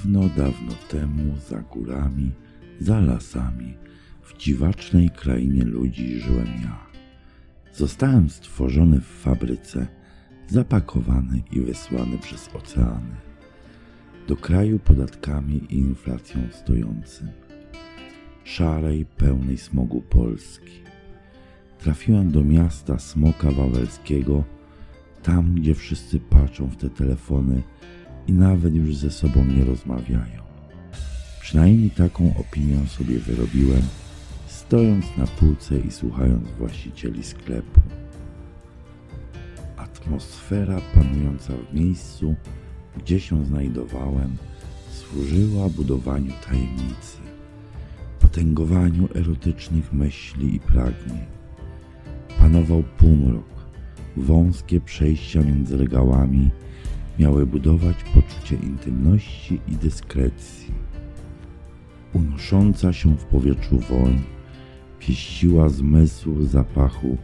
Dawno, 0.00 0.28
dawno 0.36 0.72
temu, 0.88 1.36
za 1.48 1.60
górami, 1.60 2.30
za 2.80 3.00
lasami, 3.00 3.74
w 4.22 4.36
dziwacznej 4.36 5.10
krainie 5.10 5.64
ludzi 5.64 6.20
żyłem 6.20 6.46
ja. 6.62 6.86
Zostałem 7.72 8.30
stworzony 8.30 9.00
w 9.00 9.06
fabryce, 9.06 9.86
zapakowany 10.48 11.42
i 11.52 11.60
wysłany 11.60 12.18
przez 12.18 12.50
oceany. 12.54 13.16
Do 14.28 14.36
kraju 14.36 14.78
podatkami 14.78 15.56
i 15.70 15.76
inflacją 15.78 16.40
stojącym. 16.50 17.28
Szarej, 18.44 19.04
pełnej 19.04 19.58
smogu 19.58 20.00
Polski. 20.00 20.80
Trafiłem 21.78 22.30
do 22.30 22.44
miasta 22.44 22.98
Smoka 22.98 23.50
Wawelskiego, 23.50 24.44
tam 25.22 25.54
gdzie 25.54 25.74
wszyscy 25.74 26.20
patrzą 26.20 26.66
w 26.66 26.76
te 26.76 26.90
telefony, 26.90 27.62
i 28.30 28.32
nawet 28.32 28.74
już 28.74 28.96
ze 28.96 29.10
sobą 29.10 29.44
nie 29.44 29.64
rozmawiają. 29.64 30.42
Przynajmniej 31.40 31.90
taką 31.90 32.34
opinię 32.36 32.86
sobie 32.86 33.18
wyrobiłem, 33.18 33.82
stojąc 34.46 35.04
na 35.16 35.26
półce 35.26 35.78
i 35.78 35.90
słuchając 35.90 36.48
właścicieli 36.58 37.22
sklepu. 37.22 37.80
Atmosfera 39.76 40.80
panująca 40.94 41.52
w 41.52 41.74
miejscu, 41.74 42.34
gdzie 42.98 43.20
się 43.20 43.46
znajdowałem, 43.46 44.36
służyła 44.90 45.68
budowaniu 45.68 46.32
tajemnicy, 46.46 47.18
potęgowaniu 48.20 49.08
erotycznych 49.14 49.92
myśli 49.92 50.54
i 50.54 50.60
pragnień. 50.60 51.24
Panował 52.38 52.82
półmrok, 52.98 53.50
wąskie 54.16 54.80
przejścia 54.80 55.42
między 55.42 55.76
regałami 55.76 56.50
miały 57.20 57.46
budować 57.46 57.96
poczucie 58.14 58.56
intymności 58.56 59.60
i 59.68 59.76
dyskrecji. 59.76 60.74
Unosząca 62.12 62.92
się 62.92 63.16
w 63.16 63.24
powietrzu 63.24 63.78
woń 63.78 64.22
pieściła 64.98 65.68
zmysł 65.68 66.46
zapachu 66.46 67.16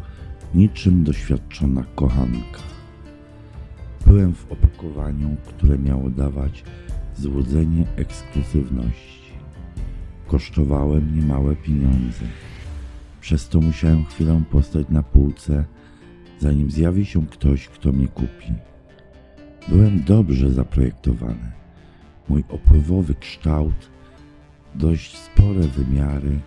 niczym 0.55 1.05
doświadczona 1.05 1.84
kochanka. 1.95 2.61
Byłem 4.07 4.34
w 4.34 4.53
opakowaniu, 4.53 5.37
które 5.47 5.79
miało 5.79 6.11
dawać 6.11 6.65
złudzenie 7.17 7.84
ekskluzywności. 7.97 9.33
Kosztowałem 10.27 11.17
niemałe 11.17 11.57
pieniądze. 11.57 12.25
Przez 13.21 13.49
to 13.49 13.61
musiałem 13.61 14.05
chwilę 14.05 14.43
postać 14.51 14.87
na 14.89 15.03
półce, 15.03 15.65
zanim 16.39 16.71
zjawi 16.71 17.05
się 17.05 17.27
ktoś, 17.27 17.69
kto 17.69 17.93
mnie 17.93 18.09
kupi. 18.09 18.76
Byłem 19.69 20.03
dobrze 20.03 20.50
zaprojektowany. 20.50 21.53
Mój 22.28 22.44
opływowy 22.49 23.15
kształt, 23.15 23.91
dość 24.75 25.19
spore 25.19 25.60
wymiary 25.60 26.38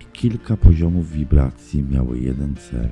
i 0.00 0.04
kilka 0.12 0.56
poziomów 0.56 1.10
wibracji 1.10 1.82
miały 1.82 2.18
jeden 2.18 2.54
cel 2.56 2.88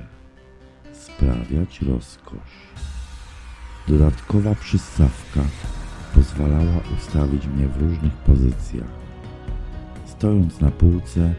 sprawiać 0.93 1.81
rozkosz. 1.81 2.71
Dodatkowa 3.87 4.55
przystawka 4.55 5.41
pozwalała 6.15 6.81
ustawić 6.97 7.47
mnie 7.47 7.67
w 7.67 7.81
różnych 7.81 8.13
pozycjach. 8.13 9.01
Stojąc 10.05 10.61
na 10.61 10.71
półce, 10.71 11.33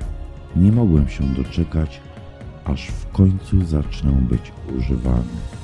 nie 0.57 0.73
mogłem 0.73 1.09
się 1.09 1.25
doczekać, 1.25 2.01
aż 2.65 2.87
w 2.87 3.11
końcu 3.11 3.65
zacznę 3.65 4.13
być 4.13 4.53
używany. 4.79 5.62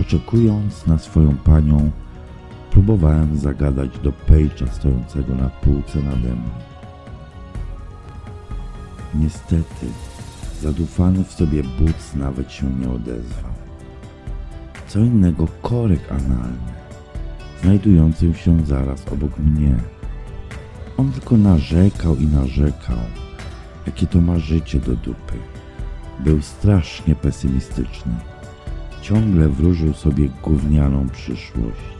Oczekując 0.00 0.86
na 0.86 0.98
swoją 0.98 1.36
panią, 1.36 1.90
próbowałem 2.70 3.38
zagadać 3.38 3.98
do 3.98 4.12
pejcza 4.12 4.66
stojącego 4.66 5.34
na 5.34 5.48
półce 5.48 5.98
nade 5.98 6.28
mną. 6.28 6.50
Niestety, 9.14 9.86
zadufany 10.62 11.24
w 11.24 11.32
sobie 11.32 11.62
but 11.62 12.14
nawet 12.14 12.52
się 12.52 12.70
nie 12.70 12.88
odezwał. 12.90 13.52
Co 14.88 14.98
innego 14.98 15.48
korek 15.62 16.12
analny, 16.12 16.72
znajdujący 17.62 18.34
się 18.34 18.66
zaraz 18.66 19.08
obok 19.12 19.38
mnie. 19.38 19.74
On 20.96 21.12
tylko 21.12 21.36
narzekał 21.36 22.16
i 22.16 22.26
narzekał, 22.26 22.98
jakie 23.86 24.06
to 24.06 24.20
ma 24.20 24.38
życie 24.38 24.80
do 24.80 24.96
dupy. 24.96 25.34
Był 26.20 26.42
strasznie 26.42 27.14
pesymistyczny 27.14 28.12
ciągle 29.02 29.48
wróżył 29.48 29.92
sobie 29.92 30.28
gównianą 30.42 31.08
przyszłość. 31.08 31.96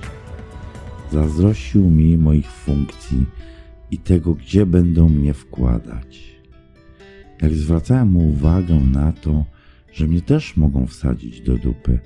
Zazdrościł 1.13 1.91
mi 1.91 2.19
moich 2.19 2.51
funkcji 2.51 3.27
i 3.91 3.99
tego, 3.99 4.35
gdzie 4.35 4.67
będą 4.67 5.09
mnie 5.09 5.35
wkładać. 5.35 6.37
Jak 7.43 7.55
zwracałem 7.55 8.09
mu 8.09 8.29
uwagę 8.29 8.75
na 8.75 9.13
to, 9.13 9.45
że 9.93 10.07
mnie 10.07 10.21
też 10.21 10.57
mogą 10.57 10.87
wsadzić 10.87 11.41
do 11.41 11.59
dupy, 11.59 11.99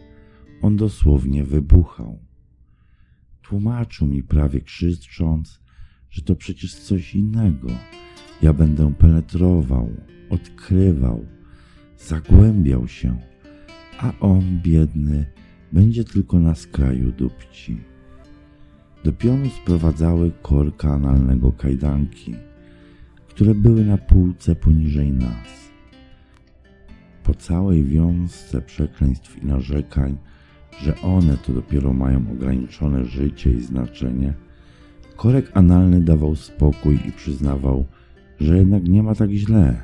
on 0.63 0.77
dosłownie 0.77 1.45
wybuchał. 1.45 2.19
Tłumaczył 3.43 4.07
mi 4.07 4.23
prawie 4.23 4.61
krzycząc, 4.61 5.61
że 6.11 6.23
to 6.23 6.37
przecież 6.37 6.75
coś 6.75 7.15
innego. 7.15 7.69
Ja 8.43 8.53
będę 8.53 8.95
penetrował, 8.99 9.91
odkrywał, 10.31 11.27
zagłębiał 11.99 12.89
się 12.89 13.19
a 14.01 14.13
on, 14.21 14.61
biedny, 14.63 15.27
będzie 15.73 16.05
tylko 16.05 16.39
na 16.39 16.55
skraju 16.55 17.13
dupci. 17.13 17.81
Do 19.05 19.13
pionu 19.13 19.49
sprowadzały 19.51 20.31
korka 20.43 20.93
analnego 20.93 21.53
kajdanki, 21.53 22.35
które 23.29 23.55
były 23.55 23.85
na 23.85 23.99
półce 23.99 24.55
poniżej 24.55 25.13
nas. 25.13 25.71
Po 27.25 27.35
całej 27.35 27.85
wiązce 27.85 28.63
przekleństw 28.63 29.43
i 29.43 29.47
narzekań, 29.47 30.17
że 30.83 31.01
one 31.01 31.37
to 31.37 31.53
dopiero 31.53 31.93
mają 31.93 32.33
ograniczone 32.33 33.05
życie 33.05 33.53
i 33.53 33.61
znaczenie, 33.61 34.35
korek 35.17 35.51
analny 35.55 36.01
dawał 36.01 36.37
spokój 36.37 36.99
i 37.09 37.13
przyznawał, 37.13 37.85
że 38.41 38.59
jednak 38.59 38.89
nie 38.89 39.03
ma 39.03 39.15
tak 39.15 39.31
źle. 39.31 39.83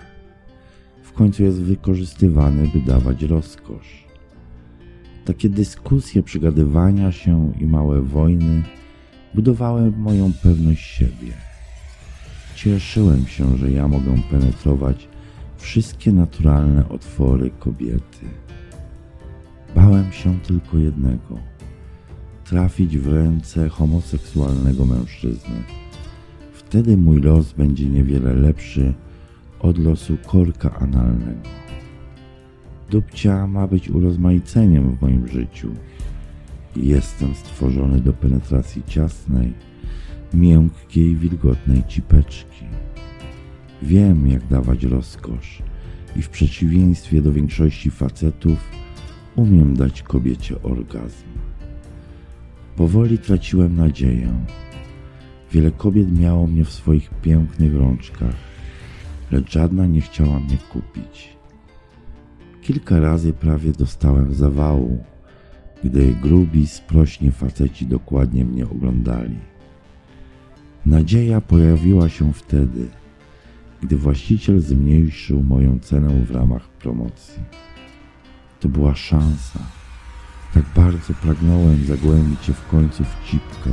W 1.02 1.12
końcu 1.12 1.42
jest 1.42 1.62
wykorzystywany, 1.62 2.68
by 2.74 2.80
dawać 2.80 3.22
rozkosz. 3.22 4.05
Takie 5.26 5.48
dyskusje, 5.48 6.22
przygadywania 6.22 7.12
się 7.12 7.52
i 7.60 7.66
małe 7.66 8.02
wojny 8.02 8.62
budowały 9.34 9.90
moją 9.90 10.32
pewność 10.42 10.84
siebie. 10.84 11.32
Cieszyłem 12.54 13.26
się, 13.26 13.56
że 13.56 13.70
ja 13.70 13.88
mogę 13.88 14.22
penetrować 14.30 15.08
wszystkie 15.56 16.12
naturalne 16.12 16.88
otwory 16.88 17.50
kobiety. 17.58 18.26
Bałem 19.74 20.12
się 20.12 20.40
tylko 20.40 20.78
jednego 20.78 21.38
trafić 22.44 22.98
w 22.98 23.12
ręce 23.12 23.68
homoseksualnego 23.68 24.86
mężczyzny. 24.86 25.62
Wtedy 26.52 26.96
mój 26.96 27.20
los 27.20 27.52
będzie 27.52 27.86
niewiele 27.86 28.34
lepszy 28.34 28.94
od 29.60 29.78
losu 29.78 30.16
korka 30.26 30.78
analnego. 30.78 31.65
Dupcia 32.90 33.46
ma 33.46 33.66
być 33.66 33.90
urozmaiceniem 33.90 34.96
w 34.96 35.02
moim 35.02 35.28
życiu. 35.28 35.74
Jestem 36.76 37.34
stworzony 37.34 38.00
do 38.00 38.12
penetracji 38.12 38.82
ciasnej, 38.86 39.52
miękkiej, 40.34 41.16
wilgotnej 41.16 41.82
cipeczki. 41.88 42.64
Wiem, 43.82 44.28
jak 44.28 44.46
dawać 44.46 44.84
rozkosz 44.84 45.62
i 46.16 46.22
w 46.22 46.28
przeciwieństwie 46.28 47.22
do 47.22 47.32
większości 47.32 47.90
facetów 47.90 48.58
umiem 49.36 49.76
dać 49.76 50.02
kobiecie 50.02 50.62
orgazm. 50.62 51.26
Powoli 52.76 53.18
traciłem 53.18 53.76
nadzieję. 53.76 54.34
Wiele 55.52 55.70
kobiet 55.70 56.18
miało 56.18 56.46
mnie 56.46 56.64
w 56.64 56.72
swoich 56.72 57.10
pięknych 57.10 57.74
rączkach, 57.74 58.34
lecz 59.30 59.52
żadna 59.52 59.86
nie 59.86 60.00
chciała 60.00 60.40
mnie 60.40 60.56
kupić. 60.72 61.35
Kilka 62.66 63.00
razy 63.00 63.32
prawie 63.32 63.72
dostałem 63.72 64.34
zawału, 64.34 65.04
gdy 65.84 66.14
grubi, 66.22 66.66
sprośni 66.66 67.30
faceci 67.30 67.86
dokładnie 67.86 68.44
mnie 68.44 68.64
oglądali. 68.64 69.38
Nadzieja 70.86 71.40
pojawiła 71.40 72.08
się 72.08 72.32
wtedy, 72.32 72.88
gdy 73.82 73.96
właściciel 73.96 74.60
zmniejszył 74.60 75.42
moją 75.42 75.78
cenę 75.78 76.08
w 76.08 76.30
ramach 76.30 76.68
promocji. 76.68 77.42
To 78.60 78.68
była 78.68 78.94
szansa. 78.94 79.60
Tak 80.54 80.64
bardzo 80.76 81.14
pragnąłem 81.22 81.84
zagłębić 81.84 82.44
się 82.44 82.52
w 82.52 82.68
końcu 82.68 83.04
w 83.04 83.30
cipkę. 83.30 83.70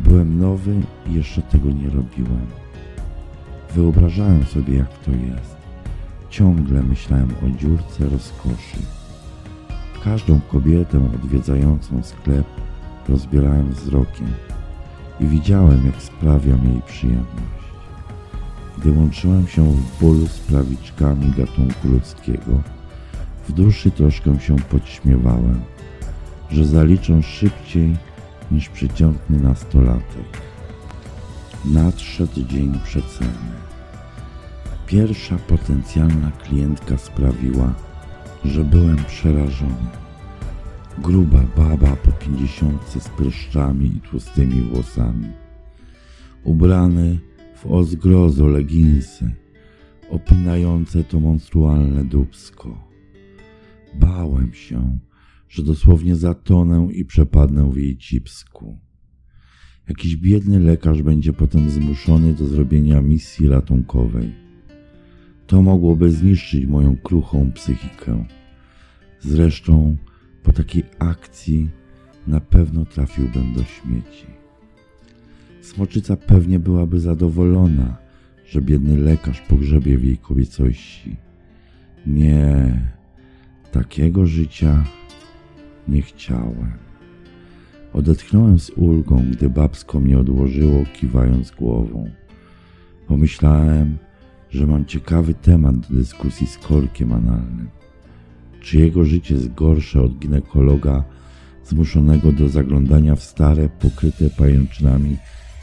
Byłem 0.00 0.38
nowy 0.38 0.74
i 1.06 1.14
jeszcze 1.14 1.42
tego 1.42 1.70
nie 1.70 1.90
robiłem. 1.90 2.46
Wyobrażałem 3.74 4.44
sobie, 4.44 4.76
jak 4.76 4.98
to 4.98 5.10
jest. 5.10 5.59
Ciągle 6.30 6.82
myślałem 6.82 7.30
o 7.46 7.58
dziurce 7.58 8.08
rozkoszy. 8.08 8.76
Każdą 10.04 10.40
kobietę 10.40 11.10
odwiedzającą 11.14 12.02
sklep 12.02 12.46
rozbierałem 13.08 13.70
wzrokiem 13.70 14.28
i 15.20 15.26
widziałem, 15.26 15.86
jak 15.86 16.02
sprawiam 16.02 16.72
jej 16.72 16.82
przyjemność. 16.82 17.60
Gdy 18.78 18.92
łączyłem 18.92 19.46
się 19.46 19.64
w 19.64 20.00
bólu 20.00 20.26
z 20.26 20.38
prawiczkami 20.38 21.30
gatunku 21.36 21.88
ludzkiego, 21.88 22.62
w 23.48 23.52
duszy 23.52 23.90
troszkę 23.90 24.40
się 24.40 24.56
podśmiewałem, 24.56 25.60
że 26.50 26.64
zaliczą 26.64 27.22
szybciej 27.22 27.96
niż 28.50 28.68
przeciętny 28.68 29.40
nastolatek. 29.40 30.40
Nadszedł 31.64 32.44
dzień 32.44 32.80
przeceny. 32.84 33.69
Pierwsza 34.90 35.38
potencjalna 35.38 36.30
klientka 36.30 36.98
sprawiła, 36.98 37.74
że 38.44 38.64
byłem 38.64 38.96
przerażony. 38.96 39.86
Gruba 40.98 41.44
baba 41.56 41.96
po 41.96 42.12
pięćdziesiątce 42.12 43.00
z 43.00 43.08
pryszczami 43.08 43.86
i 43.86 44.00
tłustymi 44.00 44.62
włosami. 44.62 45.26
Ubrany 46.44 47.18
w 47.56 47.66
ozgrozo 47.66 48.46
leginsy, 48.46 49.34
opinające 50.10 51.04
to 51.04 51.20
monstrualne 51.20 52.04
dubsko. 52.04 52.88
Bałem 53.94 54.52
się, 54.54 54.98
że 55.48 55.62
dosłownie 55.62 56.16
zatonę 56.16 56.88
i 56.92 57.04
przepadnę 57.04 57.70
w 57.72 57.76
jej 57.76 57.96
cipsku. 57.96 58.78
Jakiś 59.88 60.16
biedny 60.16 60.60
lekarz 60.60 61.02
będzie 61.02 61.32
potem 61.32 61.70
zmuszony 61.70 62.34
do 62.34 62.46
zrobienia 62.46 63.02
misji 63.02 63.48
ratunkowej. 63.48 64.49
To 65.50 65.62
mogłoby 65.62 66.10
zniszczyć 66.10 66.66
moją 66.66 66.96
kruchą 66.96 67.52
psychikę. 67.52 68.24
Zresztą 69.20 69.96
po 70.42 70.52
takiej 70.52 70.84
akcji 70.98 71.68
na 72.26 72.40
pewno 72.40 72.84
trafiłbym 72.84 73.54
do 73.54 73.64
śmieci. 73.64 74.26
Smoczyca 75.60 76.16
pewnie 76.16 76.58
byłaby 76.58 77.00
zadowolona, 77.00 77.96
że 78.46 78.60
biedny 78.60 78.96
lekarz 78.96 79.40
pogrzebie 79.40 79.98
w 79.98 80.04
jej 80.04 80.18
kobiecości. 80.18 81.16
Nie, 82.06 82.80
takiego 83.72 84.26
życia 84.26 84.84
nie 85.88 86.02
chciałem. 86.02 86.72
Odetchnąłem 87.92 88.58
z 88.58 88.70
ulgą, 88.70 89.24
gdy 89.30 89.50
babsko 89.50 90.00
mnie 90.00 90.18
odłożyło, 90.18 90.84
kiwając 90.94 91.50
głową. 91.50 92.10
Pomyślałem, 93.06 93.98
że 94.50 94.66
mam 94.66 94.84
ciekawy 94.84 95.34
temat 95.34 95.76
do 95.76 95.94
dyskusji 95.94 96.46
z 96.46 96.58
korkiem 96.58 97.12
analnym. 97.12 97.68
Czy 98.60 98.78
jego 98.78 99.04
życie 99.04 99.34
jest 99.34 99.54
gorsze 99.54 100.02
od 100.02 100.18
ginekologa 100.18 101.04
zmuszonego 101.64 102.32
do 102.32 102.48
zaglądania 102.48 103.14
w 103.14 103.22
stare, 103.22 103.68
pokryte 103.68 104.30
pajęczynami 104.30 105.16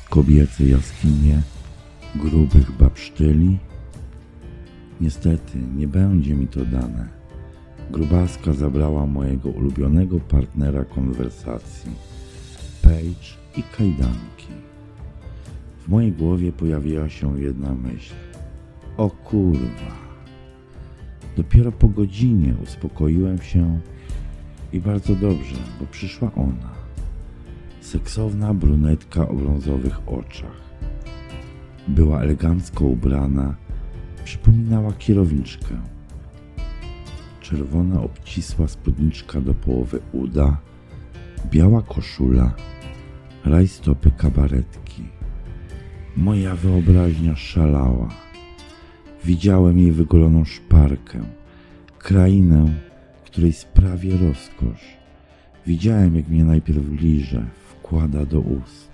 kobiece 0.10 0.66
jaskinie 0.66 1.42
grubych 2.16 2.78
babsztyli? 2.78 3.58
Niestety, 5.02 5.60
nie 5.76 5.88
będzie 5.88 6.36
mi 6.36 6.48
to 6.48 6.66
dane. 6.66 7.08
Grubaska 7.92 8.54
zabrała 8.54 9.06
mojego 9.06 9.50
ulubionego 9.50 10.20
partnera 10.20 10.86
konwersacji, 10.86 11.92
Page 12.82 13.38
i 13.58 13.64
kajdanki. 13.78 14.48
W 15.86 15.88
mojej 15.90 16.12
głowie 16.12 16.52
pojawiła 16.52 17.10
się 17.10 17.42
jedna 17.42 17.76
myśl. 17.76 18.14
O 18.98 19.10
kurwa. 19.10 19.92
Dopiero 21.38 21.72
po 21.72 21.88
godzinie 21.88 22.56
uspokoiłem 22.64 23.42
się 23.42 23.80
i 24.74 24.80
bardzo 24.80 25.16
dobrze, 25.16 25.56
bo 25.80 25.86
przyszła 25.86 26.32
ona. 26.36 26.72
Seksowna 27.82 28.54
brunetka 28.54 29.28
o 29.28 29.34
brązowych 29.34 30.10
oczach. 30.10 30.62
Była 31.88 32.22
elegancko 32.22 32.86
ubrana, 32.86 33.56
przypominała 34.24 34.94
kierowniczkę. 34.94 35.76
Czerwona 37.42 38.02
obcisła 38.02 38.68
spódniczka 38.68 39.42
do 39.42 39.54
połowy 39.54 40.00
uda, 40.12 40.58
biała 41.52 41.82
koszula, 41.82 42.54
rajstopy 43.46 44.12
kabaretki. 44.12 45.04
Moja 46.16 46.56
wyobraźnia 46.56 47.36
szalała. 47.36 48.27
Widziałem 49.26 49.80
jej 49.80 49.92
wygoloną 49.92 50.46
szparkę, 50.46 51.20
krainę, 52.00 52.74
której 53.26 53.54
sprawię 53.54 54.18
rozkosz. 54.18 54.98
Widziałem, 55.66 56.16
jak 56.16 56.28
mnie 56.28 56.46
najpierw 56.46 56.92
liże, 57.02 57.46
wkłada 57.70 58.26
do 58.26 58.40
ust, 58.40 58.92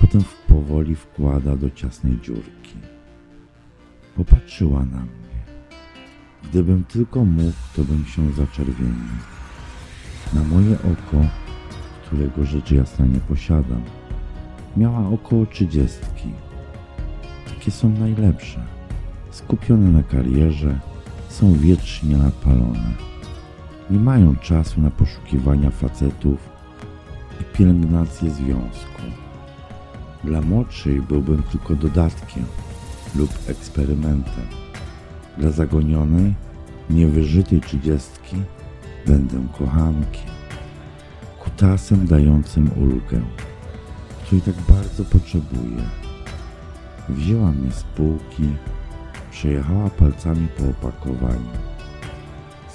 potem 0.00 0.24
powoli 0.48 0.94
wkłada 0.94 1.56
do 1.56 1.70
ciasnej 1.70 2.20
dziurki. 2.22 2.76
Popatrzyła 4.16 4.84
na 4.84 5.00
mnie. 5.00 5.36
Gdybym 6.44 6.84
tylko 6.84 7.24
mógł, 7.24 7.56
to 7.76 7.84
bym 7.84 8.04
się 8.04 8.32
zaczerwienił. 8.32 9.16
Na 10.34 10.44
moje 10.44 10.74
oko, 10.74 11.26
którego 12.06 12.44
rzecz 12.44 12.70
jasna 12.70 13.06
nie 13.06 13.20
posiadam, 13.20 13.82
miała 14.76 15.08
około 15.08 15.46
trzydziestki. 15.46 16.28
Takie 17.48 17.70
są 17.70 17.88
najlepsze. 17.90 18.75
Skupione 19.36 19.90
na 19.90 20.02
karierze, 20.02 20.80
są 21.28 21.52
wiecznie 21.52 22.16
napalone. 22.16 22.92
Nie 23.90 23.98
mają 23.98 24.36
czasu 24.36 24.80
na 24.80 24.90
poszukiwania 24.90 25.70
facetów 25.70 26.38
i 27.40 27.44
pielęgnację 27.56 28.30
związku. 28.30 29.02
Dla 30.24 30.40
młodszej 30.40 31.02
byłbym 31.02 31.42
tylko 31.42 31.74
dodatkiem 31.74 32.44
lub 33.16 33.30
eksperymentem. 33.48 34.46
Dla 35.38 35.50
zagonionej, 35.50 36.34
niewyżytej 36.90 37.60
trzydziestki 37.60 38.36
będę 39.06 39.46
kochankiem, 39.58 40.30
kutasem 41.44 42.06
dającym 42.06 42.70
ulgę, 42.76 43.20
której 44.24 44.42
tak 44.42 44.54
bardzo 44.68 45.04
potrzebuję. 45.04 45.82
Wzięła 47.08 47.52
mnie 47.52 47.72
z 47.72 47.82
półki, 47.82 48.48
przejechała 49.36 49.90
palcami 49.90 50.48
po 50.58 50.64
opakowaniu. 50.64 51.50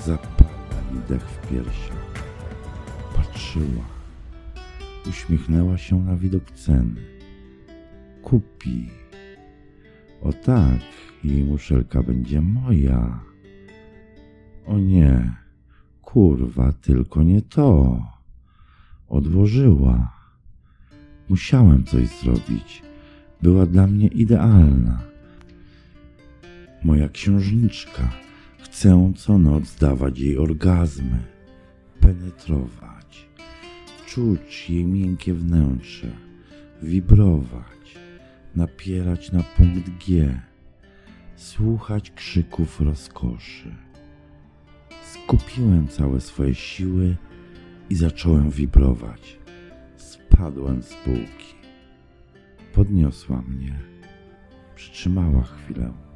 Zapadła 0.05 0.81
mi 0.91 0.99
dech 1.09 1.21
w 1.21 1.47
piersiach. 1.47 2.25
Patrzyła. 3.15 3.85
Uśmiechnęła 5.09 5.77
się 5.77 6.03
na 6.05 6.15
widok 6.15 6.51
ceny. 6.51 7.01
Kupi. 8.21 8.89
O 10.21 10.33
tak, 10.33 10.79
jej 11.23 11.43
muszelka 11.43 12.03
będzie 12.03 12.41
moja. 12.41 13.19
O 14.65 14.79
nie, 14.79 15.35
kurwa, 16.01 16.71
tylko 16.71 17.23
nie 17.23 17.41
to. 17.41 18.01
Odłożyła. 19.07 20.13
Musiałem 21.29 21.83
coś 21.83 22.07
zrobić. 22.07 22.83
była 23.41 23.65
dla 23.65 23.87
mnie 23.87 24.07
idealna. 24.07 25.10
Moja 26.83 27.09
księżniczka, 27.09 28.11
chcę 28.59 29.13
co 29.17 29.37
noc 29.37 29.75
dawać 29.75 30.19
jej 30.19 30.37
orgazmy, 30.37 31.17
penetrować, 31.99 33.29
czuć 34.05 34.69
jej 34.69 34.85
miękkie 34.85 35.33
wnętrze, 35.33 36.11
wibrować, 36.81 37.97
napierać 38.55 39.31
na 39.31 39.43
punkt 39.43 39.89
G, 40.07 40.39
słuchać 41.35 42.11
krzyków 42.11 42.81
rozkoszy. 42.81 43.75
Skupiłem 45.03 45.87
całe 45.87 46.21
swoje 46.21 46.55
siły 46.55 47.15
i 47.89 47.95
zacząłem 47.95 48.49
wibrować. 48.49 49.39
Spadłem 49.95 50.83
z 50.83 50.93
półki. 50.93 51.55
Podniosła 52.73 53.41
mnie. 53.41 53.79
Przytrzymała 54.75 55.43
chwilę. 55.43 56.10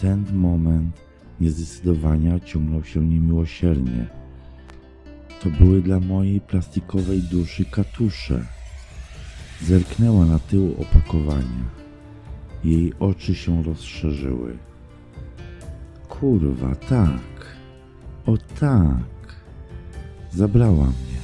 Ten 0.00 0.24
moment 0.32 0.96
niezdecydowania 1.40 2.40
ciągnął 2.40 2.84
się 2.84 3.06
niemiłosiernie. 3.06 4.06
To 5.42 5.50
były 5.50 5.82
dla 5.82 6.00
mojej 6.00 6.40
plastikowej 6.40 7.22
duszy 7.22 7.64
katusze. 7.64 8.46
Zerknęła 9.62 10.26
na 10.26 10.38
tył 10.38 10.74
opakowania. 10.78 11.64
Jej 12.64 12.92
oczy 13.00 13.34
się 13.34 13.62
rozszerzyły. 13.62 14.58
Kurwa, 16.08 16.74
tak. 16.74 17.56
O 18.26 18.36
tak. 18.60 19.36
Zabrała 20.32 20.86
mnie, 20.86 21.20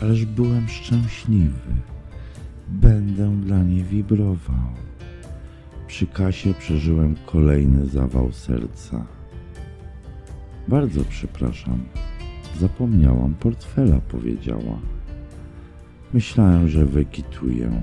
ależ 0.00 0.24
byłem 0.24 0.68
szczęśliwy. 0.68 1.72
Będę 2.68 3.36
dla 3.36 3.62
niej 3.62 3.84
wibrował. 3.84 4.72
Przy 5.88 6.06
kasie 6.06 6.54
przeżyłem 6.54 7.14
kolejny 7.26 7.86
zawał 7.86 8.32
serca. 8.32 9.06
Bardzo 10.68 11.04
przepraszam. 11.04 11.80
Zapomniałam 12.60 13.34
portfela, 13.34 14.00
powiedziała. 14.00 14.78
Myślałem, 16.12 16.68
że 16.68 16.86
wykituję. 16.86 17.82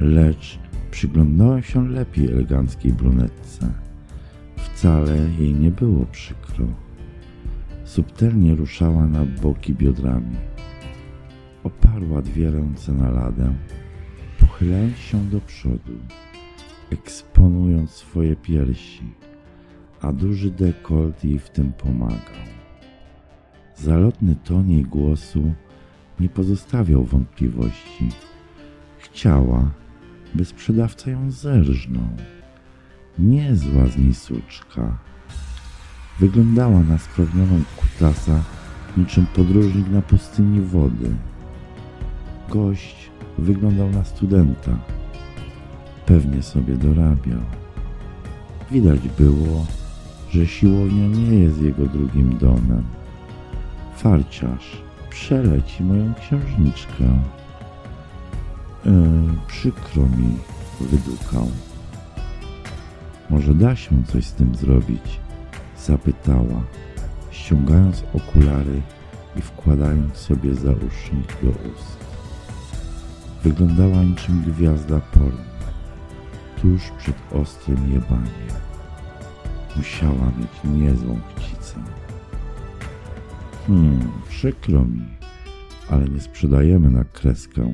Lecz 0.00 0.58
przyglądałem 0.90 1.62
się 1.62 1.88
lepiej 1.88 2.32
eleganckiej 2.32 2.92
brunetce. 2.92 3.72
Wcale 4.56 5.16
jej 5.38 5.54
nie 5.54 5.70
było 5.70 6.06
przykro. 6.06 6.66
Subtelnie 7.84 8.54
ruszała 8.54 9.06
na 9.06 9.24
boki 9.24 9.74
biodrami. 9.74 10.36
Oparła 11.64 12.22
dwie 12.22 12.50
ręce 12.50 12.92
na 12.92 13.10
ladę, 13.10 13.54
pochylając 14.40 14.96
się 14.96 15.24
do 15.24 15.40
przodu, 15.40 15.92
eksponując 16.90 17.90
swoje 17.90 18.36
piersi, 18.36 19.14
a 20.00 20.12
duży 20.12 20.50
dekolt 20.50 21.24
jej 21.24 21.38
w 21.38 21.50
tym 21.50 21.72
pomagał. 21.72 22.48
Zalotny 23.76 24.36
ton 24.44 24.70
jej 24.70 24.82
głosu 24.82 25.52
nie 26.20 26.28
pozostawiał 26.28 27.04
wątpliwości. 27.04 28.08
Chciała, 28.98 29.70
by 30.34 30.44
sprzedawca 30.44 31.10
ją 31.10 31.30
zerżnął. 31.30 32.08
Niezła 33.18 33.86
z 33.86 33.98
niej 33.98 34.14
suczka. 34.14 34.98
Wyglądała 36.18 36.80
na 36.80 36.98
sprawnioną 36.98 37.62
kutasa 37.76 38.42
niczym 38.96 39.26
podróżnik 39.26 39.88
na 39.88 40.02
pustyni 40.02 40.60
wody. 40.60 41.10
Gość 42.48 43.10
wyglądał 43.38 43.90
na 43.90 44.04
studenta. 44.04 44.97
Pewnie 46.08 46.42
sobie 46.42 46.74
dorabiał. 46.74 47.40
Widać 48.70 49.00
było, 49.18 49.66
że 50.30 50.46
siłownia 50.46 51.08
nie 51.08 51.38
jest 51.38 51.62
jego 51.62 51.86
drugim 51.86 52.38
domem. 52.38 52.84
Farciarz 53.96 54.82
przeleci 55.10 55.84
moją 55.84 56.14
księżniczkę. 56.14 57.04
E, 58.86 58.92
przykro 59.46 60.02
mi, 60.02 60.36
wydukał. 60.80 61.50
Może 63.30 63.54
da 63.54 63.76
się 63.76 64.04
coś 64.04 64.24
z 64.24 64.32
tym 64.32 64.54
zrobić? 64.54 65.20
Zapytała, 65.78 66.62
ściągając 67.30 68.04
okulary 68.14 68.82
i 69.36 69.40
wkładając 69.40 70.16
sobie 70.16 70.54
zausznik 70.54 71.36
do 71.42 71.48
ust. 71.48 71.98
Wyglądała 73.42 74.02
niczym 74.02 74.42
gwiazda 74.46 75.00
porno, 75.00 75.57
tuż 76.62 76.90
przed 76.98 77.16
ostrym 77.32 77.92
jebaniem. 77.92 78.58
Musiała 79.76 80.32
mieć 80.38 80.78
niezłą 80.82 81.20
chcicę. 81.36 81.80
Hmm, 83.66 84.08
przykro 84.28 84.84
mi, 84.84 85.04
ale 85.90 86.08
nie 86.08 86.20
sprzedajemy 86.20 86.90
na 86.90 87.04
kreskę. 87.04 87.72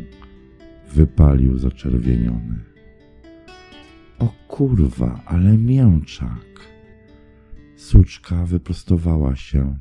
Wypalił 0.92 1.58
zaczerwieniony. 1.58 2.64
O 4.18 4.28
kurwa, 4.48 5.20
ale 5.26 5.58
mięczak. 5.58 6.44
Suczka 7.76 8.46
wyprostowała 8.46 9.36
się, 9.36 9.78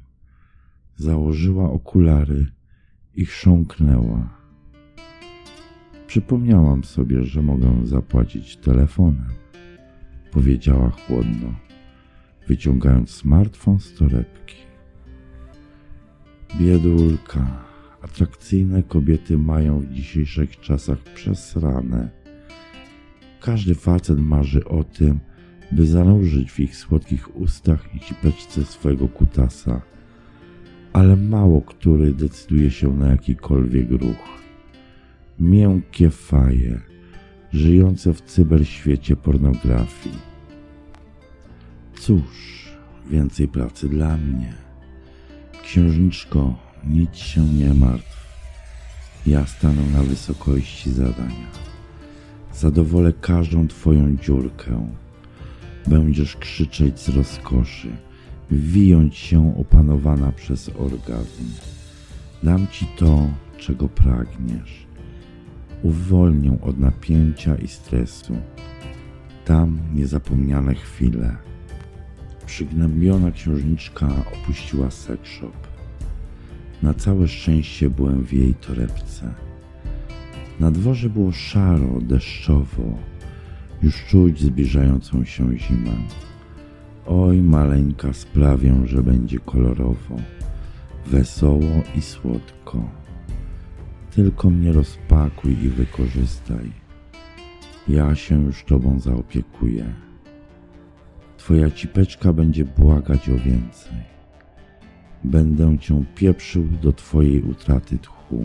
założyła 0.95 1.71
okulary 1.71 2.45
i 3.15 3.25
chrząknęła. 3.25 4.42
Przypomniałam 6.13 6.83
sobie, 6.83 7.23
że 7.23 7.41
mogę 7.41 7.81
zapłacić 7.83 8.57
telefonem, 8.57 9.29
powiedziała 10.31 10.89
chłodno, 10.89 11.55
wyciągając 12.47 13.09
smartfon 13.09 13.79
z 13.79 13.93
torebki. 13.93 14.55
Biedulka, 16.59 17.63
atrakcyjne 18.01 18.83
kobiety 18.83 19.37
mają 19.37 19.79
w 19.79 19.89
dzisiejszych 19.89 20.59
czasach 20.59 20.99
przesrane. 20.99 22.09
Każdy 23.41 23.75
facet 23.75 24.19
marzy 24.19 24.65
o 24.65 24.83
tym, 24.83 25.19
by 25.71 25.85
zanurzyć 25.85 26.51
w 26.51 26.59
ich 26.59 26.75
słodkich 26.75 27.35
ustach 27.35 27.95
i 27.95 27.99
cipeczce 27.99 28.65
swojego 28.65 29.07
kutasa, 29.07 29.81
ale 30.93 31.15
mało 31.15 31.61
który 31.61 32.13
decyduje 32.13 32.71
się 32.71 32.97
na 32.97 33.07
jakikolwiek 33.07 33.89
ruch. 33.89 34.42
Miękkie 35.39 36.09
faje, 36.09 36.79
żyjące 37.53 38.13
w 38.13 38.21
cyberświecie 38.21 39.15
pornografii. 39.15 40.17
Cóż, 41.99 42.67
więcej 43.09 43.47
pracy 43.47 43.89
dla 43.89 44.17
mnie. 44.17 44.53
Księżniczko, 45.63 46.55
nic 46.87 47.15
się 47.15 47.45
nie 47.45 47.73
martw. 47.73 48.23
Ja 49.27 49.45
stanę 49.45 49.81
na 49.93 50.03
wysokości 50.03 50.91
zadania. 50.91 51.47
Zadowolę 52.53 53.13
każdą 53.21 53.67
twoją 53.67 54.17
dziurkę. 54.17 54.87
Będziesz 55.87 56.35
krzyczeć 56.35 56.99
z 56.99 57.09
rozkoszy, 57.09 57.89
wijąć 58.51 59.17
się 59.17 59.57
opanowana 59.57 60.31
przez 60.31 60.69
orgazm. 60.69 61.43
Dam 62.43 62.67
ci 62.67 62.87
to, 62.97 63.27
czego 63.57 63.89
pragniesz. 63.89 64.92
Uwolnię 65.83 66.57
od 66.61 66.79
napięcia 66.79 67.55
i 67.55 67.67
stresu. 67.67 68.35
Tam 69.45 69.79
niezapomniane 69.93 70.75
chwile. 70.75 71.35
Przygnębiona 72.45 73.31
księżniczka 73.31 74.07
opuściła 74.33 74.91
sekszop. 74.91 75.67
Na 76.81 76.93
całe 76.93 77.27
szczęście 77.27 77.89
byłem 77.89 78.23
w 78.23 78.33
jej 78.33 78.53
torebce. 78.53 79.33
Na 80.59 80.71
dworze 80.71 81.09
było 81.09 81.31
szaro, 81.31 82.01
deszczowo. 82.01 82.97
Już 83.81 84.05
czuć 84.05 84.41
zbliżającą 84.41 85.25
się 85.25 85.57
zimę. 85.57 85.95
Oj, 87.07 87.41
maleńka, 87.41 88.13
sprawię, 88.13 88.75
że 88.85 89.03
będzie 89.03 89.39
kolorowo, 89.39 90.15
wesoło 91.07 91.83
i 91.95 92.01
słodko. 92.01 93.02
Tylko 94.15 94.49
mnie 94.49 94.71
rozpakuj 94.71 95.51
i 95.51 95.69
wykorzystaj. 95.69 96.71
Ja 97.87 98.15
się 98.15 98.43
już 98.43 98.63
tobą 98.63 98.99
zaopiekuję. 98.99 99.93
Twoja 101.37 101.71
cipeczka 101.71 102.33
będzie 102.33 102.65
błagać 102.65 103.29
o 103.29 103.37
więcej. 103.37 103.97
Będę 105.23 105.77
cię 105.79 106.03
pieprzył 106.15 106.63
do 106.81 106.93
twojej 106.93 107.41
utraty 107.41 107.97
tchu. 107.97 108.43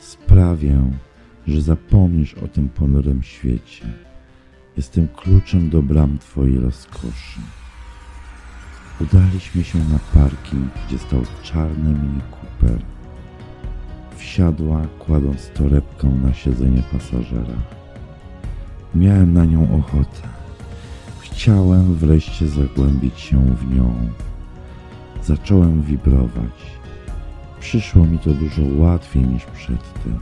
Sprawię, 0.00 0.90
że 1.46 1.60
zapomnisz 1.60 2.34
o 2.34 2.48
tym 2.48 2.68
ponurym 2.68 3.22
świecie. 3.22 3.86
Jestem 4.76 5.08
kluczem 5.08 5.70
do 5.70 5.82
bram 5.82 6.18
twojej 6.18 6.58
rozkoszy. 6.58 7.40
Udaliśmy 9.00 9.64
się 9.64 9.78
na 9.78 9.98
parking, 10.14 10.72
gdzie 10.86 10.98
stał 10.98 11.22
czarny 11.42 11.90
mini 11.90 12.20
Cooper. 12.30 12.91
Wsiadła, 14.22 14.80
kładąc 14.98 15.50
torebkę 15.54 16.08
na 16.08 16.34
siedzenie 16.34 16.82
pasażera. 16.92 17.54
Miałem 18.94 19.32
na 19.32 19.44
nią 19.44 19.62
ochotę. 19.78 20.28
Chciałem 21.20 21.94
wreszcie 21.94 22.48
zagłębić 22.48 23.20
się 23.20 23.36
w 23.36 23.74
nią. 23.76 23.94
Zacząłem 25.24 25.82
wibrować. 25.82 26.58
Przyszło 27.60 28.06
mi 28.06 28.18
to 28.18 28.30
dużo 28.30 28.62
łatwiej 28.76 29.22
niż 29.22 29.44
przedtem. 29.44 30.18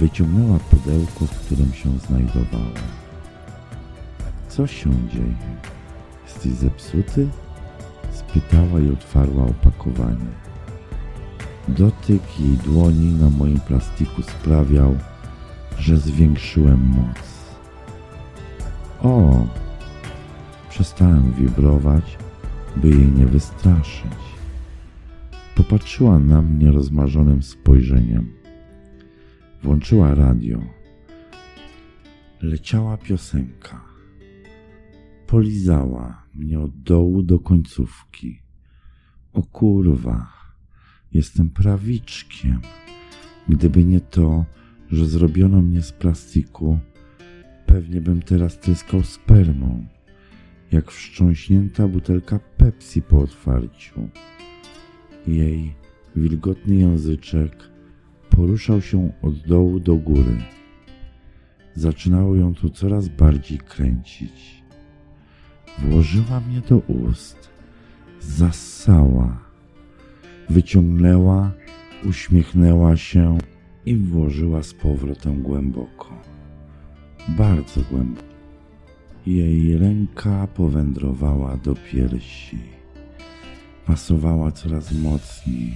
Wyciągnęła 0.00 0.58
pudełko, 0.58 1.26
w 1.26 1.40
którym 1.46 1.72
się 1.72 1.90
znajdowała. 1.98 2.80
Co 4.48 4.66
się 4.66 4.90
dzieje? 5.08 5.36
Jesteś 6.24 6.52
zepsuty? 6.52 7.28
Spytała 8.12 8.80
i 8.80 8.92
otwarła 8.92 9.44
opakowanie. 9.44 10.49
Dotyk 11.78 12.40
jej 12.40 12.56
dłoni 12.56 13.12
na 13.12 13.30
moim 13.30 13.60
plastiku 13.60 14.22
sprawiał, 14.22 14.96
że 15.78 15.96
zwiększyłem 15.96 16.80
moc. 16.80 17.18
O! 19.02 19.46
Przestałem 20.70 21.32
wibrować, 21.32 22.18
by 22.76 22.88
jej 22.88 23.12
nie 23.12 23.26
wystraszyć. 23.26 24.20
Popatrzyła 25.54 26.18
na 26.18 26.42
mnie 26.42 26.72
rozmarzonym 26.72 27.42
spojrzeniem. 27.42 28.32
Włączyła 29.62 30.14
radio. 30.14 30.60
Leciała 32.42 32.96
piosenka. 32.96 33.84
Polizała 35.26 36.22
mnie 36.34 36.60
od 36.60 36.82
dołu 36.82 37.22
do 37.22 37.38
końcówki. 37.38 38.42
O 39.32 39.42
kurwa, 39.42 40.39
jestem 41.12 41.50
prawiczkiem. 41.50 42.60
Gdyby 43.48 43.84
nie 43.84 44.00
to, 44.00 44.44
że 44.90 45.06
zrobiono 45.06 45.62
mnie 45.62 45.82
z 45.82 45.92
plastiku, 45.92 46.78
pewnie 47.66 48.00
bym 48.00 48.22
teraz 48.22 48.58
tryskał 48.58 49.02
spermą, 49.02 49.86
jak 50.72 50.90
wstrząśnięta 50.90 51.88
butelka 51.88 52.38
Pepsi 52.56 53.02
po 53.02 53.18
otwarciu. 53.18 54.08
Jej 55.26 55.74
wilgotny 56.16 56.74
języczek 56.74 57.70
poruszał 58.30 58.80
się 58.80 59.12
od 59.22 59.38
dołu 59.38 59.80
do 59.80 59.96
góry. 59.96 60.36
Zaczynało 61.74 62.36
ją 62.36 62.54
to 62.54 62.70
coraz 62.70 63.08
bardziej 63.08 63.58
kręcić. 63.58 64.64
Włożyła 65.78 66.40
mnie 66.40 66.60
do 66.60 66.78
ust, 66.78 67.50
zassała, 68.20 69.49
wyciągnęła, 70.50 71.52
uśmiechnęła 72.04 72.96
się 72.96 73.38
i 73.86 73.96
włożyła 73.96 74.62
z 74.62 74.74
powrotem 74.74 75.42
głęboko. 75.42 76.08
Bardzo 77.28 77.80
głęboko. 77.90 78.30
Jej 79.26 79.78
ręka 79.78 80.46
powędrowała 80.46 81.56
do 81.56 81.74
piersi. 81.74 82.58
Masowała 83.88 84.52
coraz 84.52 84.92
mocniej. 84.92 85.74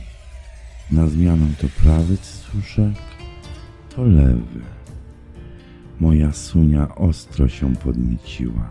Na 0.93 1.07
zmianę 1.07 1.47
to 1.61 1.67
prawy 1.83 2.17
cycuszek, 2.17 2.95
to 3.97 4.05
lewy. 4.05 4.61
Moja 6.01 6.33
sunia 6.33 6.95
ostro 6.95 7.49
się 7.49 7.77
podnieciła. 7.77 8.69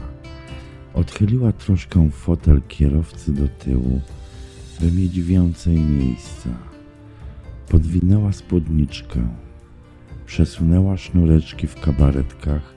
Odchyliła 0.94 1.52
troszkę 1.52 2.10
fotel 2.10 2.62
kierowcy 2.68 3.34
do 3.34 3.48
tyłu, 3.48 4.02
by 4.80 4.92
mieć 4.92 5.22
więcej 5.22 5.80
miejsca. 5.80 6.50
Podwinęła 7.70 8.32
spódniczkę, 8.32 9.28
przesunęła 10.26 10.98
sznureczki 10.98 11.68
w 11.68 11.76
kabaretkach, 11.76 12.74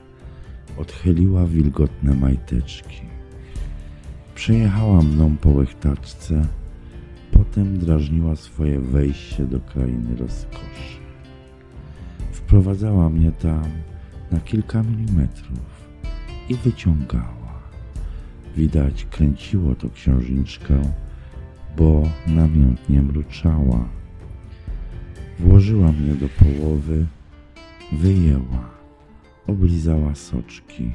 odchyliła 0.77 1.45
wilgotne 1.45 2.13
majteczki. 2.13 3.01
Przejechała 4.35 5.01
mną 5.01 5.37
po 5.37 5.49
łechtaczce, 5.49 6.47
potem 7.31 7.77
drażniła 7.77 8.35
swoje 8.35 8.79
wejście 8.79 9.45
do 9.45 9.59
krainy 9.59 10.15
rozkoszy. 10.15 10.97
Wprowadzała 12.31 13.09
mnie 13.09 13.31
tam 13.31 13.65
na 14.31 14.39
kilka 14.39 14.83
milimetrów 14.83 15.87
i 16.49 16.55
wyciągała. 16.55 17.37
Widać, 18.55 19.05
kręciło 19.11 19.75
to 19.75 19.89
księżniczkę, 19.89 20.81
bo 21.77 22.03
namiętnie 22.27 23.01
mruczała. 23.01 23.89
Włożyła 25.39 25.91
mnie 25.91 26.13
do 26.13 26.29
połowy, 26.29 27.05
wyjęła, 27.91 28.69
oblizała 29.47 30.15
soczki, 30.15 30.91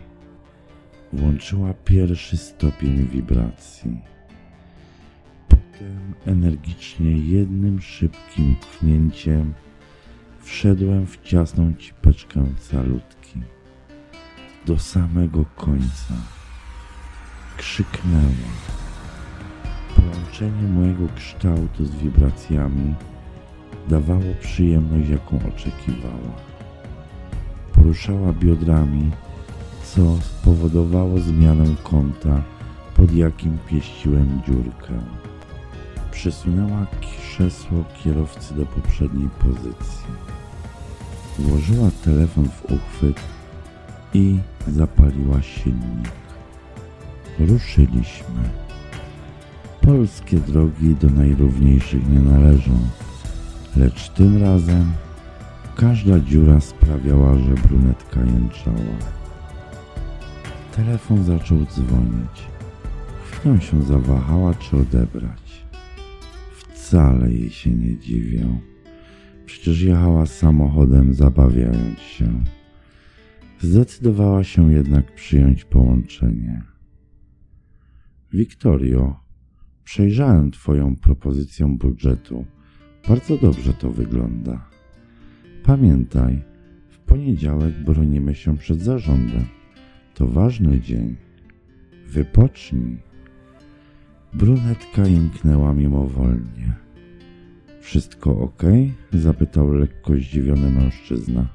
włączyła 1.12 1.74
pierwszy 1.74 2.36
stopień 2.36 3.08
wibracji. 3.08 4.00
Potem 5.48 6.14
energicznie 6.26 7.10
jednym 7.10 7.80
szybkim 7.80 8.56
pchnięciem 8.60 9.54
wszedłem 10.40 11.06
w 11.06 11.22
ciasną 11.22 11.74
cipeczkę 11.74 12.44
calutki. 12.70 13.40
Do 14.66 14.78
samego 14.78 15.44
końca. 15.56 16.14
Krzyknęła. 17.56 18.81
Połączenie 20.10 20.68
mojego 20.68 21.04
kształtu 21.16 21.84
z 21.84 21.90
wibracjami 21.90 22.94
dawało 23.88 24.34
przyjemność, 24.40 25.08
jaką 25.08 25.36
oczekiwała. 25.36 26.34
Poruszała 27.72 28.32
biodrami, 28.32 29.10
co 29.84 30.16
spowodowało 30.16 31.18
zmianę 31.18 31.64
kąta, 31.82 32.42
pod 32.96 33.14
jakim 33.14 33.58
pieściłem 33.66 34.40
dziurkę. 34.46 34.92
Przesunęła 36.10 36.86
krzesło 37.00 37.84
kierowcy 38.04 38.54
do 38.54 38.66
poprzedniej 38.66 39.28
pozycji. 39.28 40.06
Włożyła 41.38 41.90
telefon 42.04 42.48
w 42.48 42.64
uchwyt 42.64 43.20
i 44.14 44.38
zapaliła 44.68 45.42
silnik. 45.42 46.10
Ruszyliśmy. 47.38 48.62
Polskie 49.82 50.36
drogi 50.36 50.94
do 50.94 51.10
najrówniejszych 51.10 52.08
nie 52.08 52.20
należą, 52.20 52.72
lecz 53.76 54.08
tym 54.08 54.42
razem 54.42 54.92
każda 55.76 56.20
dziura 56.20 56.60
sprawiała, 56.60 57.38
że 57.38 57.54
brunetka 57.54 58.20
jęczała. 58.20 58.96
Telefon 60.76 61.24
zaczął 61.24 61.58
dzwonić. 61.66 62.42
Chwilę 63.30 63.60
się 63.60 63.82
zawahała, 63.82 64.54
czy 64.54 64.76
odebrać. 64.76 65.66
Wcale 66.52 67.32
jej 67.32 67.50
się 67.50 67.70
nie 67.70 67.98
dziwię. 67.98 68.46
Przecież 69.46 69.82
jechała 69.82 70.26
samochodem, 70.26 71.14
zabawiając 71.14 71.98
się. 71.98 72.44
Zdecydowała 73.60 74.44
się 74.44 74.72
jednak 74.72 75.14
przyjąć 75.14 75.64
połączenie. 75.64 76.62
Wiktorio, 78.32 79.21
przejrzałem 79.84 80.50
Twoją 80.50 80.96
propozycję 80.96 81.76
budżetu. 81.78 82.44
Bardzo 83.08 83.38
dobrze 83.38 83.74
to 83.74 83.90
wygląda. 83.90 84.68
Pamiętaj, 85.64 86.42
w 86.88 86.98
poniedziałek 86.98 87.84
bronimy 87.84 88.34
się 88.34 88.58
przed 88.58 88.80
zarządem. 88.80 89.44
To 90.14 90.26
ważny 90.26 90.80
dzień. 90.80 91.16
Wypocznij. 92.06 92.98
Brunetka 94.32 95.06
jęknęła 95.06 95.74
mimowolnie. 95.74 96.72
Wszystko 97.80 98.38
ok? 98.38 98.62
zapytał 99.12 99.72
lekko 99.72 100.14
zdziwiony 100.14 100.70
mężczyzna. 100.70 101.48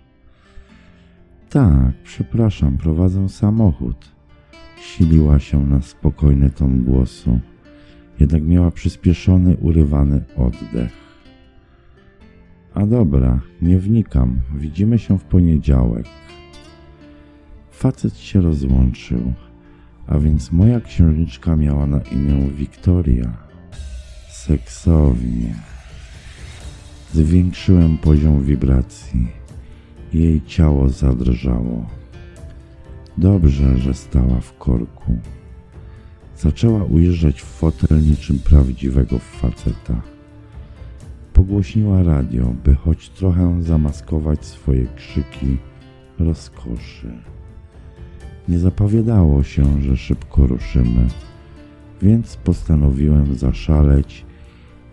Tak, 1.49 1.93
przepraszam, 2.03 2.77
prowadzę 2.77 3.29
samochód. 3.29 4.11
Siliła 4.81 5.39
się 5.39 5.67
na 5.67 5.81
spokojny 5.81 6.49
ton 6.49 6.83
głosu, 6.83 7.39
jednak 8.19 8.43
miała 8.43 8.71
przyspieszony, 8.71 9.57
urywany 9.57 10.23
oddech. 10.35 10.91
A 12.73 12.85
dobra, 12.85 13.39
nie 13.61 13.77
wnikam. 13.77 14.39
Widzimy 14.55 14.99
się 14.99 15.19
w 15.19 15.23
poniedziałek. 15.23 16.05
Facet 17.71 18.17
się 18.17 18.41
rozłączył, 18.41 19.33
a 20.07 20.19
więc 20.19 20.51
moja 20.51 20.81
księżniczka 20.81 21.55
miała 21.55 21.87
na 21.87 22.01
imię 22.01 22.49
Wiktoria. 22.49 23.37
Seksownie. 24.29 25.55
Zwiększyłem 27.13 27.97
poziom 27.97 28.43
wibracji. 28.43 29.27
Jej 30.13 30.41
ciało 30.45 30.89
zadrżało. 30.89 31.89
Dobrze, 33.17 33.77
że 33.77 33.93
stała 33.93 34.39
w 34.41 34.57
korku. 34.57 35.19
Zaczęła 36.37 36.83
ujeżdżać 36.83 37.41
w 37.41 37.45
fotel 37.45 38.01
niczym 38.01 38.39
prawdziwego 38.39 39.19
faceta. 39.19 40.01
Pogłośniła 41.33 42.03
radio, 42.03 42.53
by 42.63 42.75
choć 42.75 43.09
trochę 43.09 43.63
zamaskować 43.63 44.45
swoje 44.45 44.87
krzyki 44.95 45.57
rozkoszy. 46.19 47.11
Nie 48.47 48.59
zapowiadało 48.59 49.43
się, 49.43 49.81
że 49.81 49.97
szybko 49.97 50.47
ruszymy, 50.47 51.07
więc 52.01 52.35
postanowiłem 52.37 53.35
zaszaleć 53.35 54.25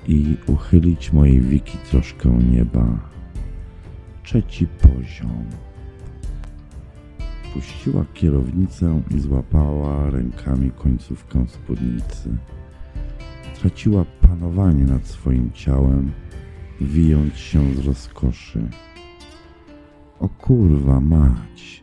i 0.08 0.36
uchylić 0.46 1.12
mojej 1.12 1.40
wiki 1.40 1.78
troszkę 1.90 2.38
nieba. 2.52 2.98
Trzeci 4.22 4.66
poziom. 4.66 5.44
Puściła 7.54 8.04
kierownicę 8.14 9.02
i 9.16 9.20
złapała 9.20 10.10
rękami 10.10 10.70
końcówkę 10.70 11.46
spódnicy. 11.48 12.36
Traciła 13.60 14.04
panowanie 14.20 14.84
nad 14.84 15.06
swoim 15.06 15.52
ciałem, 15.52 16.12
wijąc 16.80 17.34
się 17.36 17.74
z 17.74 17.86
rozkoszy. 17.86 18.68
O 20.20 20.28
kurwa 20.28 21.00
mać. 21.00 21.82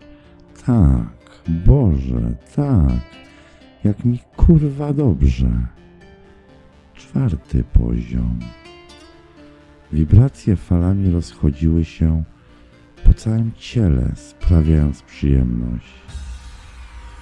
Tak, 0.65 1.41
Boże, 1.65 2.35
tak. 2.55 3.01
Jak 3.83 4.05
mi 4.05 4.19
kurwa 4.35 4.93
dobrze. 4.93 5.67
Czwarty 6.93 7.63
poziom. 7.63 8.39
Wibracje 9.93 10.55
falami 10.55 11.11
rozchodziły 11.11 11.85
się 11.85 12.23
po 13.11 13.17
całym 13.17 13.51
ciele, 13.57 14.11
sprawiając 14.15 15.01
przyjemność. 15.01 15.93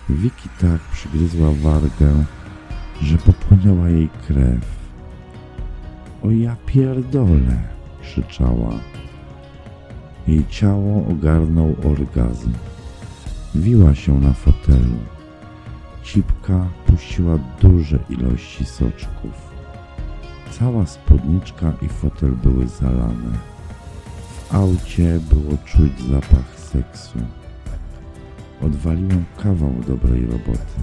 Wiki 0.10 0.50
tak 0.62 0.82
przygryzła 0.82 1.52
wargę, 1.52 2.26
że 3.02 3.18
popłynęła 3.18 3.90
jej 3.90 4.10
krew. 4.28 4.66
O 6.24 6.32
ja 6.32 6.56
pierdolę, 6.66 7.64
krzyczała. 8.02 8.74
Jej 10.28 10.48
ciało 10.48 11.08
ogarnął 11.08 11.76
orgazm. 11.84 12.54
Wiła 13.56 13.96
się 13.96 14.20
na 14.20 14.34
fotelu. 14.34 14.98
Cipka 16.04 16.68
puściła 16.86 17.40
duże 17.62 18.00
ilości 18.10 18.66
soczków. 18.66 19.52
Cała 20.52 20.86
spódniczka 20.86 21.74
i 21.82 21.88
fotel 21.88 22.32
były 22.32 22.68
zalane. 22.68 23.59
Aucie 24.52 25.20
było 25.30 25.58
czuć 25.66 26.02
zapach 26.12 26.60
seksu. 26.60 27.20
Odwaliłem 28.62 29.26
kawał 29.44 29.74
dobrej 29.88 30.26
roboty. 30.26 30.80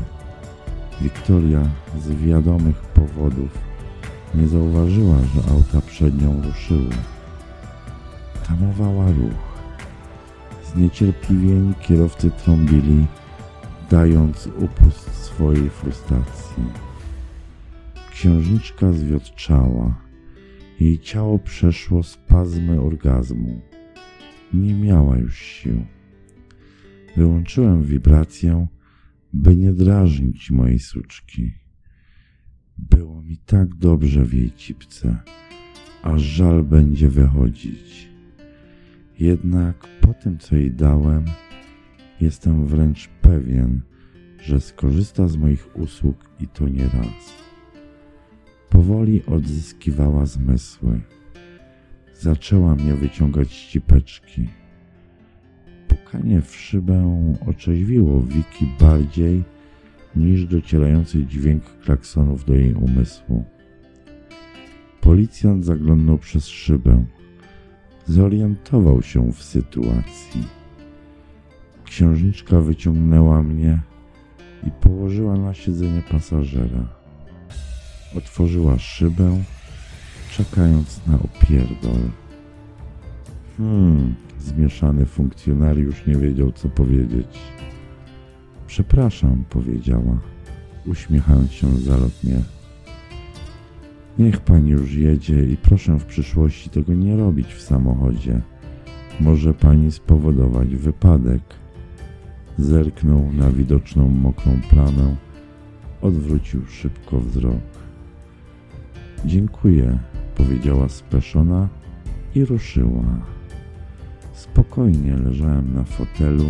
Wiktoria 1.01 1.63
z 2.01 2.09
wiadomych 2.09 2.77
powodów 2.77 3.59
nie 4.35 4.49
zauważyła, 4.49 5.17
że 5.19 5.53
auta 5.53 5.81
przed 5.81 6.23
nią 6.23 6.43
ruszyły. 6.43 6.91
Tamowała 8.49 9.07
ruch. 9.07 9.57
Zniecierpliwieni 10.75 11.75
kierowcy 11.75 12.31
trąbili, 12.31 13.07
dając 13.91 14.47
upust 14.47 15.25
swojej 15.25 15.71
frustracji. 15.71 16.65
Księżniczka 18.11 18.93
zwiotczała. 18.93 20.06
Jej 20.81 20.99
ciało 20.99 21.39
przeszło 21.39 22.03
spazmy 22.03 22.81
orgazmu. 22.81 23.61
Nie 24.55 24.75
miała 24.75 25.19
już 25.19 25.39
sił. 25.39 25.85
Wyłączyłem 27.17 27.83
wibrację, 27.83 28.67
by 29.33 29.57
nie 29.57 29.73
drażnić 29.73 30.51
mojej 30.51 30.79
suczki. 30.79 31.53
Było 32.79 33.23
mi 33.23 33.37
tak 33.37 33.75
dobrze 33.75 34.25
w 34.25 34.35
jej 34.35 34.53
cipce, 34.53 35.17
aż 36.03 36.23
żal 36.23 36.65
będzie 36.65 37.09
wychodzić. 37.09 38.09
Jednak 39.19 39.89
po 40.01 40.15
tym, 40.15 40.39
co 40.39 40.57
jej 40.57 40.73
dałem, 40.73 41.25
jestem 42.21 42.67
wręcz 42.67 43.09
pewien, 43.09 43.81
że 44.39 44.61
skorzysta 44.61 45.29
z 45.29 45.37
moich 45.37 45.77
usług 45.77 46.31
i 46.41 46.49
to 46.49 46.69
nie 46.69 46.85
raz. 46.85 47.46
Powoli 48.77 49.27
odzyskiwała 49.27 50.27
zmysły. 50.27 51.01
Zaczęła 52.15 52.75
mnie 52.75 52.95
wyciągać 52.95 53.53
ścipeczki. 53.53 54.49
Pukanie 55.89 56.41
w 56.41 56.57
szybę 56.57 57.27
otrzeźwiło 57.47 58.23
Wiki 58.23 58.67
bardziej 58.81 59.45
niż 60.17 60.47
docierający 60.47 61.27
dźwięk 61.27 61.63
klaksonów 61.85 62.45
do 62.45 62.55
jej 62.55 62.75
umysłu. 62.75 63.45
Policjant 65.01 65.65
zaglądał 65.65 66.19
przez 66.19 66.47
szybę. 66.47 67.05
Zorientował 68.07 69.03
się 69.03 69.33
w 69.33 69.43
sytuacji. 69.43 70.45
Księżniczka 71.85 72.61
wyciągnęła 72.61 73.43
mnie 73.43 73.81
i 74.67 74.71
położyła 74.71 75.37
na 75.37 75.55
siedzenie 75.55 76.03
pasażera. 76.11 76.96
Otworzyła 78.15 78.79
szybę, 78.79 79.43
czekając 80.31 81.07
na 81.07 81.19
opierdol. 81.19 82.01
Hmm, 83.57 84.15
zmieszany 84.41 85.07
funkcjonariusz 85.07 86.07
nie 86.07 86.17
wiedział, 86.17 86.53
co 86.53 86.69
powiedzieć. 86.69 87.39
Przepraszam, 88.67 89.45
powiedziała, 89.51 90.19
uśmiechając 90.87 91.53
się 91.53 91.77
zalotnie. 91.77 92.41
Niech 94.19 94.41
pani 94.41 94.71
już 94.71 94.95
jedzie 94.95 95.45
i 95.45 95.57
proszę 95.57 95.99
w 95.99 96.05
przyszłości 96.05 96.71
tego 96.71 96.95
nie 96.95 97.17
robić 97.17 97.47
w 97.47 97.63
samochodzie. 97.63 98.41
Może 99.21 99.55
pani 99.55 99.93
spowodować 99.93 100.77
wypadek. 100.77 101.43
Zerknął 102.59 103.33
na 103.33 103.51
widoczną 103.51 104.09
mokrą 104.09 104.61
plamę, 104.71 105.17
odwrócił 106.03 106.67
szybko 106.67 107.21
wzrok. 107.21 107.76
Dziękuję, 109.25 109.99
powiedziała 110.35 110.89
speszona 110.89 111.69
i 112.35 112.45
ruszyła. 112.45 113.05
Spokojnie 114.33 115.17
leżałem 115.17 115.75
na 115.75 115.85
fotelu, 115.85 116.45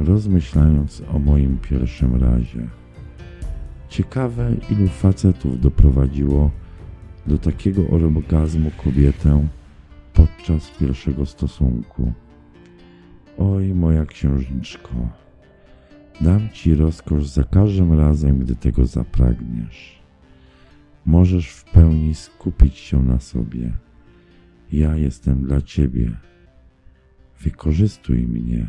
rozmyślając 0.00 1.02
o 1.14 1.18
moim 1.18 1.58
pierwszym 1.58 2.14
razie. 2.22 2.68
Ciekawe, 3.88 4.52
ilu 4.70 4.88
facetów 4.88 5.60
doprowadziło 5.60 6.50
do 7.26 7.38
takiego 7.38 7.82
orgazmu 7.88 8.70
kobietę 8.84 9.46
podczas 10.14 10.70
pierwszego 10.70 11.26
stosunku. 11.26 12.12
Oj, 13.38 13.74
moja 13.74 14.06
księżniczko, 14.06 14.90
dam 16.20 16.48
ci 16.52 16.74
rozkosz 16.74 17.26
za 17.26 17.44
każdym 17.44 17.92
razem, 17.92 18.38
gdy 18.38 18.56
tego 18.56 18.86
zapragniesz. 18.86 19.97
Możesz 21.08 21.48
w 21.48 21.64
pełni 21.64 22.14
skupić 22.14 22.78
się 22.78 23.02
na 23.02 23.20
sobie. 23.20 23.72
Ja 24.72 24.96
jestem 24.96 25.42
dla 25.42 25.60
ciebie. 25.60 26.12
Wykorzystuj 27.40 28.26
mnie. 28.26 28.68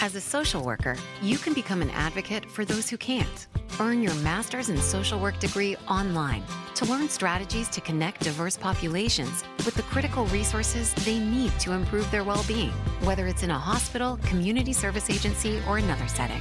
As 0.00 0.14
a 0.14 0.20
social 0.20 0.62
worker, 0.62 0.96
you 1.22 1.38
can 1.38 1.52
become 1.52 1.82
an 1.82 1.90
advocate 1.90 2.50
for 2.50 2.64
those 2.64 2.88
who 2.88 2.96
can't. 2.96 3.46
Earn 3.80 4.02
your 4.02 4.14
master's 4.16 4.68
in 4.68 4.78
social 4.78 5.18
work 5.18 5.38
degree 5.38 5.76
online 5.88 6.42
to 6.74 6.84
learn 6.84 7.08
strategies 7.08 7.68
to 7.68 7.80
connect 7.80 8.22
diverse 8.22 8.56
populations 8.56 9.42
with 9.64 9.74
the 9.74 9.82
critical 9.82 10.26
resources 10.26 10.92
they 11.04 11.18
need 11.18 11.52
to 11.60 11.72
improve 11.72 12.10
their 12.10 12.24
well 12.24 12.44
being, 12.46 12.70
whether 13.02 13.26
it's 13.26 13.42
in 13.42 13.50
a 13.50 13.58
hospital, 13.58 14.18
community 14.24 14.72
service 14.72 15.10
agency, 15.10 15.60
or 15.68 15.78
another 15.78 16.08
setting. 16.08 16.40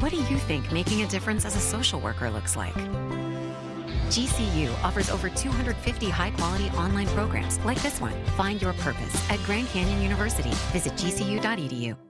What 0.00 0.10
do 0.10 0.16
you 0.16 0.38
think 0.38 0.70
making 0.72 1.02
a 1.02 1.08
difference 1.08 1.44
as 1.44 1.56
a 1.56 1.60
social 1.60 2.00
worker 2.00 2.30
looks 2.30 2.56
like? 2.56 2.74
GCU 4.08 4.72
offers 4.84 5.10
over 5.10 5.28
250 5.28 6.10
high 6.10 6.30
quality 6.30 6.70
online 6.76 7.08
programs 7.08 7.58
like 7.64 7.80
this 7.82 8.00
one. 8.00 8.14
Find 8.36 8.60
your 8.62 8.72
purpose 8.74 9.30
at 9.30 9.40
Grand 9.40 9.68
Canyon 9.68 10.00
University. 10.02 10.50
Visit 10.72 10.92
gcu.edu. 10.94 12.05